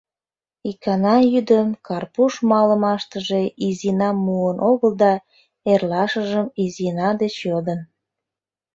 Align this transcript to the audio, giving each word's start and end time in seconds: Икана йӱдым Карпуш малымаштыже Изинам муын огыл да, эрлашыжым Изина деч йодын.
Икана 0.69 1.15
йӱдым 1.33 1.67
Карпуш 1.87 2.33
малымаштыже 2.49 3.41
Изинам 3.67 4.17
муын 4.25 4.57
огыл 4.71 4.91
да, 5.01 5.13
эрлашыжым 5.71 6.47
Изина 6.63 7.09
деч 7.21 7.35
йодын. 7.49 7.79